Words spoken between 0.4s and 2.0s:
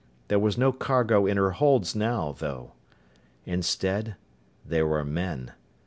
no cargo in her holds